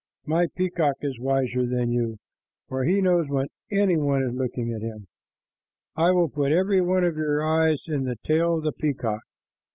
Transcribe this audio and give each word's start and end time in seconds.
My 0.25 0.47
peacock 0.55 0.95
is 1.01 1.19
wiser 1.19 1.63
than 1.67 1.91
you, 1.91 2.17
for 2.67 2.85
he 2.85 3.01
knows 3.01 3.29
when 3.29 3.49
any 3.71 3.97
one 3.97 4.23
is 4.23 4.33
looking 4.33 4.73
at 4.73 4.81
him. 4.81 5.05
I 5.95 6.09
will 6.09 6.27
put 6.27 6.51
every 6.51 6.81
one 6.81 7.03
of 7.03 7.15
your 7.17 7.43
eyes 7.47 7.83
in 7.87 8.05
the 8.05 8.17
tail 8.25 8.57
of 8.57 8.63
the 8.63 8.71
peacock." 8.71 9.21